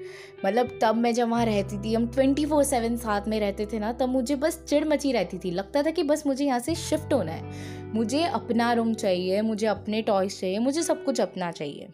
मतलब 0.46 0.78
तब 0.82 0.96
मैं 0.96 1.14
जब 1.14 1.30
वहाँ 1.30 1.46
रहती 1.46 1.78
थी, 1.78 1.94
हम 1.94 2.06
ट्वेंटी 2.08 2.46
फोर 2.46 2.64
सेवन 2.64 2.98
साथ 2.98 3.28
में 3.28 3.40
रहते 3.40 3.66
थे 3.66 3.80
ना, 3.80 3.92
तब 3.92 4.10
मुझे 4.10 4.36
बस 4.36 4.62
चिड़ 4.68 4.84
मची 4.86 5.12
रहती 5.12 5.38
थी। 5.38 5.52
लगता 5.52 5.84
था 5.84 5.92
कि 5.92 6.04
बस 6.04 6.26
मुझे 6.28 6.46
यहाँ 6.46 6.60
से 6.60 6.76
शिफ्ट 6.76 7.14
होना 7.14 7.32
है। 7.32 7.92
मुझे 7.94 8.24
अपना 8.24 8.72
रूम 8.74 8.94
चाहिए, 8.94 9.42
मुझे 9.42 9.68
अपने 9.68 10.02
टॉयस 10.02 10.40
चाहिए, 10.40 10.60
मुझे 10.60 10.84
सब 10.84 11.04
कुछ 11.04 11.22
अपना 11.22 11.52
चाहिए। 11.52 11.90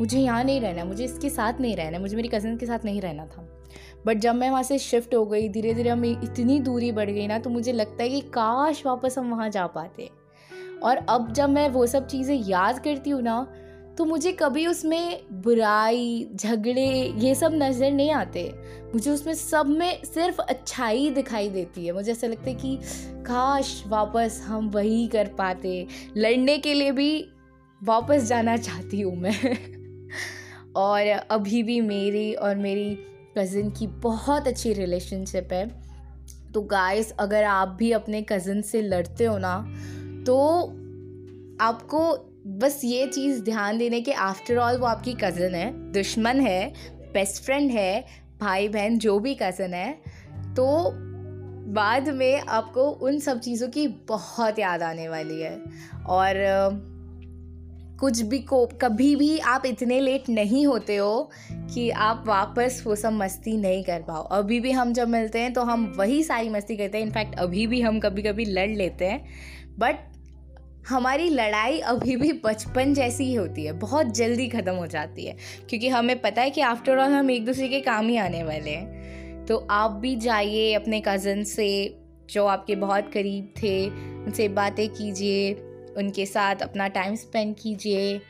मुझे 0.00 0.18
यहाँ 0.18 0.44
नहीं 0.44 0.60
रहना 0.60 0.84
मुझे 0.84 1.04
इसके 1.04 1.28
साथ 1.30 1.60
नहीं 1.60 1.76
रहना 1.76 1.98
मुझे 1.98 2.16
मेरी 2.16 2.28
कज़न 2.28 2.56
के 2.56 2.66
साथ 2.66 2.84
नहीं 2.84 3.00
रहना 3.00 3.26
था। 3.26 3.48
बट 4.06 4.18
जब 4.18 4.34
मैं 4.34 4.50
वहाँ 4.50 4.62
से 4.62 4.78
शिफ्ट 4.78 5.14
हो 5.14 5.24
गई 5.26 5.48
धीरे 5.48 5.74
धीरे 5.74 5.90
हमें 5.90 6.10
इतनी 6.10 6.58
दूरी 6.60 6.92
बढ़ 6.92 7.10
गई 7.10 7.26
ना 7.26 7.38
तो 7.38 7.50
मुझे 7.50 7.72
लगता 7.72 8.02
है 8.02 8.08
कि 8.08 8.20
काश 8.20 8.86
वापस 8.86 9.18
हम 9.18 9.30
वहाँ 9.30 9.48
जा 9.48 9.66
पाते। 9.66 10.19
और 10.82 10.96
अब 10.96 11.32
जब 11.32 11.48
मैं 11.48 11.68
वो 11.68 11.86
सब 11.86 12.06
चीज़ें 12.06 12.36
याद 12.36 12.78
करती 12.78 13.10
हूँ 13.10 13.22
ना 13.22 13.52
तो 13.98 14.04
मुझे 14.04 14.32
कभी 14.32 14.66
उसमें 14.66 15.20
बुराई, 15.32 16.30
झगड़े, 16.36 17.14
ये 17.18 17.34
सब 17.34 17.52
नज़र 17.54 17.90
नहीं 17.90 18.10
आते। 18.10 18.54
मुझे 18.94 19.10
उसमें 19.10 19.34
सब 19.34 19.66
में 19.66 20.04
सिर्फ़ 20.04 20.40
अच्छाई 20.40 21.10
दिखाई 21.10 21.48
देती 21.48 21.86
है। 21.86 21.92
मुझे 21.92 22.12
ऐसा 22.12 22.26
लगता 22.26 22.50
है 22.50 22.54
कि, 22.54 22.78
काश 23.22 23.84
वापस 23.86 24.42
हम 24.46 24.70
वही 24.70 25.08
कर 25.08 25.26
पाते। 25.26 25.86
लड़ने 26.16 26.58
के 26.58 26.74
लिए 26.74 26.92
भी 26.92 27.28
वापस 27.82 28.22
जाना 28.22 28.56
चाहती 28.56 29.00
हूँ 29.00 29.16
मैं। 29.16 29.56
और 30.76 31.06
अभी 31.06 31.62
भी 31.62 31.80
मेरी 31.80 32.34
और 32.34 32.56
मेरी 32.56 32.98
कज़िन 33.38 33.70
की 33.70 33.86
बहुत 33.86 34.48
अच्छी 34.48 34.72
रिलेशनशिप 34.72 35.48
है। 35.52 35.68
तो 36.54 36.62
गाइस 36.62 37.12
अगर 37.12 37.44
आप 37.44 37.68
भी 37.68 37.92
अपने 37.92 38.22
कज़न 38.22 38.62
से 38.62 38.82
लड़ते 38.82 39.24
हो 39.24 39.38
ना 39.38 39.66
तो 40.26 40.38
आपको 41.60 42.02
बस 42.46 42.80
ये 42.84 43.06
चीज़ 43.06 43.42
ध्यान 43.42 43.78
देने 43.78 44.00
के 44.00 44.12
आफ्टर 44.12 44.56
ऑल 44.56 44.76
वो 44.76 44.86
आपकी 44.86 45.14
कज़न 45.14 45.54
है, 45.54 45.92
दुश्मन 45.92 46.40
है 46.40 46.72
बेस्ट 47.14 47.42
फ्रेंड 47.42 47.70
है, 47.70 48.04
भाई 48.40 48.68
बहन 48.68 48.98
जो 48.98 49.18
भी 49.18 49.34
कज़न 49.34 49.74
है 49.74 49.92
तो 50.54 50.90
बाद 51.72 52.08
में 52.08 52.40
आपको 52.40 52.84
उन 52.84 53.18
सब 53.18 53.40
चीज़ों 53.40 53.68
की 53.68 53.86
बहुत 53.88 54.58
याद 54.58 54.82
आने 54.82 55.08
वाली 55.08 55.40
है। 55.40 55.58
और, 56.06 56.34
कुछ 58.00 58.20
भी 58.20 58.38
को, 58.38 58.66
कभी 58.66 59.16
भी 59.16 59.38
आप 59.38 59.66
इतने 59.66 60.00
लेट 60.00 60.28
नहीं 60.28 60.66
होते 60.66 60.96
हो 60.96 61.30
कि 61.52 61.90
आप 61.90 62.24
वापस 62.26 62.82
वो 62.86 62.96
सब 62.96 63.12
मस्ती 63.12 63.56
नहीं 63.56 63.82
कर 63.84 64.02
पाओ। 64.02 64.22
अभी 64.22 64.60
भी 64.60 64.70
हम 64.70 64.92
जब 64.92 65.08
मिलते 65.08 65.38
हैं 65.38 65.52
तो 65.52 65.62
हम 65.62 65.94
वही 65.98 66.22
सारी 66.24 66.48
मस्ती 66.48 66.76
करते 66.76 66.98
हैं। 66.98 67.06
इनफैक्ट 67.06 67.38
अभी 67.38 67.66
भी 67.66 67.80
हम 67.80 68.00
कभी 68.00 68.22
कभी 68.22 68.44
लड़ 68.44 68.70
लेते 68.70 69.04
हैं। 69.04 69.24
बट 69.78 70.09
हमारी 70.90 71.28
लड़ाई 71.28 71.78
अभी 71.78 72.16
भी 72.16 72.32
बचपन 72.44 72.94
जैसी 72.94 73.24
ही 73.24 73.34
होती 73.34 73.64
है, 73.64 73.72
बहुत 73.72 74.06
जल्दी 74.06 74.48
ख़त्म 74.48 74.74
हो 74.74 74.86
जाती 74.86 75.24
है, 75.24 75.36
क्योंकि 75.68 75.88
हमें 75.88 76.20
पता 76.20 76.42
है 76.42 76.50
कि 76.50 76.60
आफ्टर 76.60 76.98
ऑल 76.98 77.12
हम 77.12 77.30
एक 77.30 77.44
दूसरे 77.46 77.68
के 77.68 77.80
काम 77.80 78.08
ही 78.08 78.16
आने 78.16 78.42
वाले 78.42 78.70
हैं। 78.70 79.46
तो 79.46 79.56
आप 79.70 79.90
भी 79.90 80.16
जाइए 80.16 80.72
अपने 80.74 81.02
कज़न 81.08 81.42
से, 81.44 81.96
जो 82.30 82.46
आपके 82.46 82.74
बहुत 82.76 83.12
करीब 83.12 83.52
थे, 83.62 83.88
उनसे 84.24 84.48
बातें 84.48 84.88
कीजिए, 84.88 85.52
उनके 85.96 86.26
साथ 86.26 86.62
अपना 86.62 86.88
टाइम 86.88 87.14
स्पेंड 87.14 87.54
कीजिए। 87.54 88.20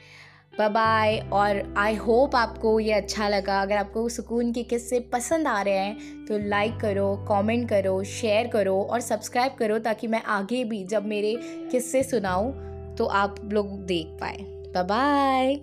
बाय 0.52 1.16
और 1.32 1.74
आई 1.78 1.94
होप 1.94 2.34
आपको 2.36 2.78
ये 2.80 2.92
अच्छा 2.92 3.28
लगा। 3.28 3.60
अगर 3.62 3.76
आपको 3.76 4.08
सुकून 4.08 4.52
के 4.52 4.62
किस्से 4.62 4.98
पसंद 5.12 5.46
आ 5.46 5.60
रहे 5.62 5.78
हैं 5.78 6.24
तो 6.26 6.38
लाइक 6.38 6.76
करो 6.76 7.14
कमेंट 7.28 7.68
करो 7.68 8.02
शेयर 8.04 8.46
करो 8.46 8.76
और 8.82 9.00
सब्सक्राइब 9.00 9.54
करो 9.58 9.78
ताकि 9.78 10.06
मैं 10.06 10.22
आगे 10.28 10.62
भी 10.64 10.84
जब 10.84 11.06
मेरे 11.06 11.34
किस्से 11.70 12.02
सुनाऊँ 12.02 12.52
तो 12.96 13.04
आप 13.04 13.36
लोग 13.44 13.78
देख 13.86 14.06
पाए। 14.20 14.36
बाय 14.76 15.54